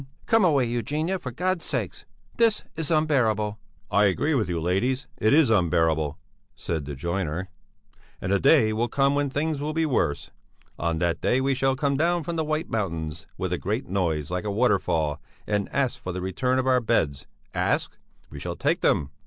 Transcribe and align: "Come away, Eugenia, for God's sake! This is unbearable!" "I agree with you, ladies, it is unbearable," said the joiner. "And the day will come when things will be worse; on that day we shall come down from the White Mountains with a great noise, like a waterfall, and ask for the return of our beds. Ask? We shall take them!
"Come 0.25 0.43
away, 0.43 0.65
Eugenia, 0.65 1.19
for 1.19 1.29
God's 1.29 1.63
sake! 1.63 2.05
This 2.37 2.63
is 2.75 2.89
unbearable!" 2.89 3.59
"I 3.91 4.05
agree 4.05 4.33
with 4.33 4.49
you, 4.49 4.59
ladies, 4.59 5.05
it 5.19 5.31
is 5.31 5.51
unbearable," 5.51 6.17
said 6.55 6.85
the 6.85 6.95
joiner. 6.95 7.49
"And 8.19 8.31
the 8.31 8.39
day 8.39 8.73
will 8.73 8.87
come 8.87 9.13
when 9.13 9.29
things 9.29 9.61
will 9.61 9.73
be 9.73 9.85
worse; 9.85 10.31
on 10.79 10.97
that 10.97 11.21
day 11.21 11.39
we 11.39 11.53
shall 11.53 11.75
come 11.75 11.97
down 11.97 12.23
from 12.23 12.35
the 12.35 12.43
White 12.43 12.67
Mountains 12.71 13.27
with 13.37 13.53
a 13.53 13.59
great 13.59 13.87
noise, 13.89 14.31
like 14.31 14.43
a 14.43 14.49
waterfall, 14.49 15.21
and 15.45 15.69
ask 15.71 16.01
for 16.01 16.11
the 16.11 16.19
return 16.19 16.57
of 16.57 16.65
our 16.65 16.81
beds. 16.81 17.27
Ask? 17.53 17.95
We 18.31 18.39
shall 18.39 18.55
take 18.55 18.81
them! 18.81 19.11